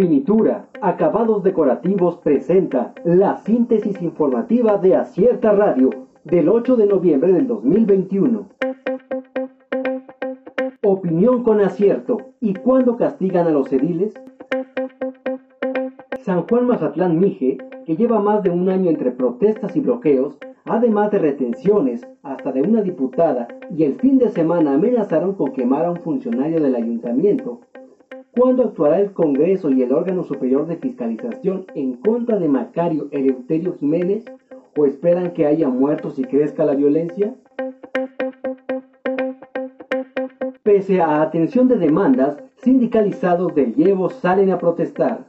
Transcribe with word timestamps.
Finitura, 0.00 0.66
acabados 0.80 1.42
decorativos 1.42 2.16
presenta 2.24 2.94
la 3.04 3.36
síntesis 3.36 4.00
informativa 4.00 4.78
de 4.78 4.96
Acierta 4.96 5.52
Radio 5.52 5.90
del 6.24 6.48
8 6.48 6.76
de 6.76 6.86
noviembre 6.86 7.34
del 7.34 7.46
2021. 7.46 8.48
Opinión 10.82 11.44
con 11.44 11.60
acierto. 11.60 12.16
¿Y 12.40 12.54
cuándo 12.54 12.96
castigan 12.96 13.46
a 13.46 13.50
los 13.50 13.70
ediles? 13.74 14.14
San 16.22 16.46
Juan 16.48 16.66
Mazatlán 16.66 17.20
Mije, 17.20 17.58
que 17.84 17.94
lleva 17.94 18.20
más 18.20 18.42
de 18.42 18.48
un 18.48 18.70
año 18.70 18.88
entre 18.88 19.10
protestas 19.10 19.76
y 19.76 19.80
bloqueos, 19.80 20.38
además 20.64 21.10
de 21.10 21.18
retenciones 21.18 22.08
hasta 22.22 22.52
de 22.52 22.62
una 22.62 22.80
diputada, 22.80 23.48
y 23.76 23.84
el 23.84 23.96
fin 23.96 24.16
de 24.16 24.30
semana 24.30 24.72
amenazaron 24.72 25.34
con 25.34 25.52
quemar 25.52 25.84
a 25.84 25.90
un 25.90 25.98
funcionario 25.98 26.58
del 26.58 26.74
ayuntamiento, 26.74 27.60
¿Cuándo 28.36 28.62
actuará 28.62 29.00
el 29.00 29.12
Congreso 29.12 29.70
y 29.70 29.82
el 29.82 29.92
órgano 29.92 30.22
superior 30.22 30.66
de 30.66 30.76
fiscalización 30.76 31.66
en 31.74 31.94
contra 31.94 32.38
de 32.38 32.48
Macario 32.48 33.08
Eleuterio 33.10 33.74
Jiménez? 33.74 34.24
¿O 34.76 34.86
esperan 34.86 35.32
que 35.32 35.46
haya 35.46 35.68
muertos 35.68 36.18
y 36.18 36.22
crezca 36.22 36.64
la 36.64 36.74
violencia? 36.74 37.34
Pese 40.62 41.00
a 41.00 41.22
atención 41.22 41.66
de 41.66 41.76
demandas, 41.76 42.36
sindicalizados 42.58 43.52
del 43.54 43.74
Llevo 43.74 44.10
salen 44.10 44.52
a 44.52 44.58
protestar. 44.58 45.26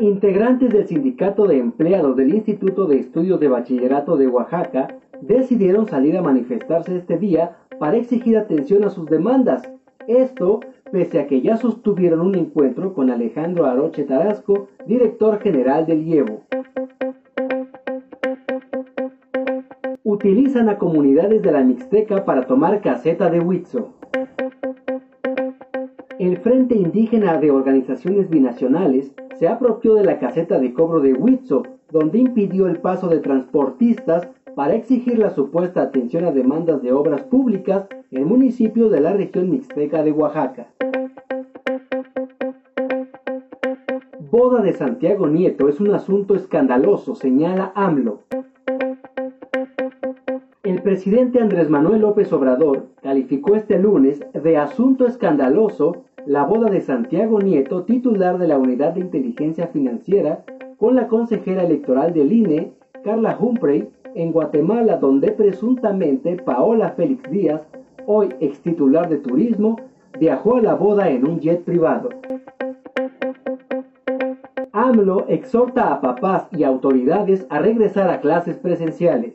Integrantes 0.00 0.70
del 0.70 0.88
Sindicato 0.88 1.46
de 1.46 1.58
Empleados 1.58 2.16
del 2.16 2.34
Instituto 2.34 2.86
de 2.86 2.98
Estudios 2.98 3.38
de 3.38 3.46
Bachillerato 3.46 4.16
de 4.16 4.26
Oaxaca 4.26 4.96
decidieron 5.20 5.86
salir 5.86 6.16
a 6.16 6.22
manifestarse 6.22 6.96
este 6.96 7.16
día 7.16 7.58
para 7.78 7.96
exigir 7.96 8.36
atención 8.36 8.82
a 8.82 8.90
sus 8.90 9.06
demandas. 9.06 9.62
Esto 10.08 10.58
pese 10.92 11.18
a 11.18 11.26
que 11.26 11.40
ya 11.40 11.56
sostuvieron 11.56 12.20
un 12.20 12.34
encuentro 12.34 12.92
con 12.92 13.10
Alejandro 13.10 13.64
Aroche 13.64 14.04
Tarasco, 14.04 14.68
director 14.86 15.40
general 15.40 15.86
del 15.86 16.06
IEVO. 16.06 16.42
Utilizan 20.04 20.68
a 20.68 20.76
comunidades 20.76 21.40
de 21.40 21.50
la 21.50 21.64
Mixteca 21.64 22.26
para 22.26 22.46
tomar 22.46 22.82
caseta 22.82 23.30
de 23.30 23.40
Huitzo. 23.40 23.94
El 26.18 26.36
Frente 26.36 26.76
Indígena 26.76 27.38
de 27.38 27.50
Organizaciones 27.50 28.28
Binacionales 28.28 29.12
se 29.38 29.48
apropió 29.48 29.94
de 29.94 30.04
la 30.04 30.18
caseta 30.18 30.58
de 30.58 30.74
cobro 30.74 31.00
de 31.00 31.14
Huitzo, 31.14 31.62
donde 31.90 32.18
impidió 32.18 32.68
el 32.68 32.76
paso 32.76 33.08
de 33.08 33.20
transportistas 33.20 34.28
para 34.54 34.74
exigir 34.74 35.18
la 35.18 35.30
supuesta 35.30 35.82
atención 35.82 36.24
a 36.26 36.32
demandas 36.32 36.82
de 36.82 36.92
obras 36.92 37.22
públicas 37.22 37.86
en 38.10 38.28
municipios 38.28 38.90
de 38.90 39.00
la 39.00 39.14
región 39.14 39.50
mixteca 39.50 40.02
de 40.02 40.12
Oaxaca. 40.12 40.68
Boda 44.32 44.62
de 44.62 44.72
Santiago 44.72 45.26
Nieto 45.26 45.68
es 45.68 45.78
un 45.78 45.90
asunto 45.90 46.34
escandaloso, 46.34 47.14
señala 47.14 47.70
AMLO. 47.74 48.20
El 50.62 50.80
presidente 50.80 51.38
Andrés 51.38 51.68
Manuel 51.68 52.00
López 52.00 52.32
Obrador 52.32 52.86
calificó 53.02 53.56
este 53.56 53.78
lunes 53.78 54.22
de 54.32 54.56
asunto 54.56 55.06
escandaloso 55.06 56.04
la 56.24 56.44
boda 56.44 56.70
de 56.70 56.80
Santiago 56.80 57.40
Nieto, 57.40 57.82
titular 57.82 58.38
de 58.38 58.48
la 58.48 58.56
Unidad 58.56 58.94
de 58.94 59.00
Inteligencia 59.00 59.66
Financiera, 59.66 60.46
con 60.78 60.96
la 60.96 61.08
consejera 61.08 61.64
electoral 61.64 62.14
del 62.14 62.32
INE, 62.32 62.72
Carla 63.04 63.36
Humphrey, 63.38 63.90
en 64.14 64.32
Guatemala, 64.32 64.96
donde 64.96 65.32
presuntamente 65.32 66.36
Paola 66.36 66.92
Félix 66.92 67.30
Díaz, 67.30 67.68
hoy 68.06 68.30
ex 68.40 68.62
titular 68.62 69.10
de 69.10 69.18
Turismo, 69.18 69.78
viajó 70.18 70.56
a 70.56 70.62
la 70.62 70.74
boda 70.74 71.10
en 71.10 71.28
un 71.28 71.38
jet 71.38 71.62
privado. 71.64 72.08
AMLO 74.74 75.26
exhorta 75.28 75.92
a 75.92 76.00
papás 76.00 76.48
y 76.50 76.64
autoridades 76.64 77.46
a 77.50 77.58
regresar 77.58 78.08
a 78.08 78.22
clases 78.22 78.56
presenciales. 78.56 79.34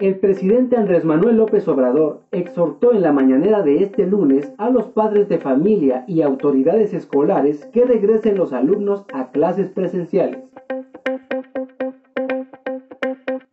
El 0.00 0.18
presidente 0.18 0.76
Andrés 0.76 1.04
Manuel 1.04 1.36
López 1.36 1.68
Obrador 1.68 2.22
exhortó 2.32 2.92
en 2.92 3.02
la 3.02 3.12
mañanera 3.12 3.62
de 3.62 3.84
este 3.84 4.04
lunes 4.04 4.52
a 4.58 4.68
los 4.68 4.86
padres 4.86 5.28
de 5.28 5.38
familia 5.38 6.04
y 6.08 6.22
autoridades 6.22 6.92
escolares 6.92 7.64
que 7.66 7.84
regresen 7.84 8.36
los 8.36 8.52
alumnos 8.52 9.04
a 9.12 9.30
clases 9.30 9.68
presenciales. 9.68 10.40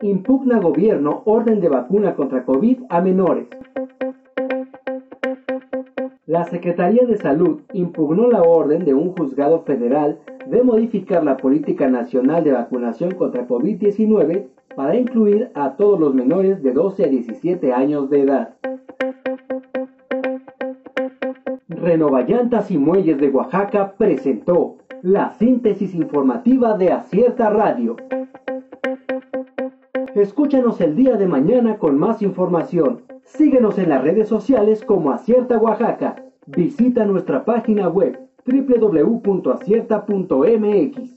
Impugna 0.00 0.58
gobierno 0.58 1.22
orden 1.24 1.60
de 1.60 1.68
vacuna 1.68 2.16
contra 2.16 2.44
COVID 2.44 2.80
a 2.88 3.00
menores. 3.00 3.46
La 6.32 6.44
Secretaría 6.44 7.04
de 7.04 7.18
Salud 7.18 7.60
impugnó 7.74 8.26
la 8.26 8.40
orden 8.40 8.86
de 8.86 8.94
un 8.94 9.14
juzgado 9.14 9.64
federal 9.64 10.18
de 10.46 10.62
modificar 10.62 11.22
la 11.22 11.36
política 11.36 11.88
nacional 11.88 12.42
de 12.42 12.52
vacunación 12.52 13.10
contra 13.16 13.46
COVID-19 13.46 14.46
para 14.74 14.96
incluir 14.96 15.50
a 15.52 15.76
todos 15.76 16.00
los 16.00 16.14
menores 16.14 16.62
de 16.62 16.72
12 16.72 17.04
a 17.04 17.08
17 17.08 17.74
años 17.74 18.08
de 18.08 18.22
edad. 18.22 18.54
Renovallantas 21.68 22.70
y 22.70 22.78
Muelles 22.78 23.18
de 23.18 23.28
Oaxaca 23.28 23.92
presentó 23.98 24.76
la 25.02 25.34
síntesis 25.34 25.94
informativa 25.94 26.78
de 26.78 26.92
Acierta 26.92 27.50
Radio. 27.50 27.96
Escúchanos 30.14 30.80
el 30.80 30.96
día 30.96 31.16
de 31.16 31.26
mañana 31.26 31.76
con 31.76 31.98
más 31.98 32.22
información. 32.22 33.02
Síguenos 33.24 33.78
en 33.78 33.90
las 33.90 34.02
redes 34.02 34.28
sociales 34.28 34.82
como 34.82 35.10
Acierta 35.10 35.58
Oaxaca. 35.58 36.21
Visita 36.46 37.04
nuestra 37.04 37.44
página 37.44 37.88
web 37.88 38.18
www.acierta.mx. 38.44 41.11